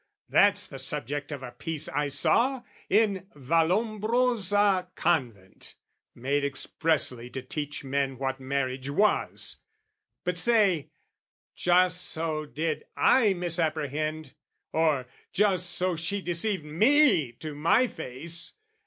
[0.29, 5.75] That's the subject of a piece I saw in Vallombrosa Convent,
[6.15, 9.59] made Expressly to teach men what marriage was!
[10.23, 10.89] But say
[11.55, 14.33] "Just so did I misapprehend!"
[14.73, 18.55] Or "Just so she deceived me to my face!"